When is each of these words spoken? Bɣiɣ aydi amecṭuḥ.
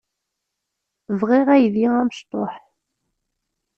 Bɣiɣ 1.19 1.47
aydi 1.55 1.85
amecṭuḥ. 1.99 2.53